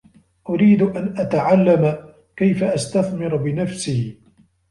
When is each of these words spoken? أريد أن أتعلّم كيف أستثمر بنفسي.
أريد 0.49 0.81
أن 0.81 1.13
أتعلّم 1.17 1.97
كيف 2.35 2.63
أستثمر 2.63 3.35
بنفسي. 3.35 4.17